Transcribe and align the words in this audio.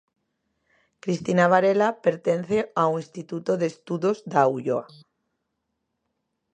Cristina 1.03 1.45
Varela 1.53 1.89
pertence 2.05 2.57
ao 2.81 2.91
Instituto 3.03 3.51
de 3.61 3.65
Estudos 3.73 4.17
da 4.33 4.41
Ulloa. 4.55 4.87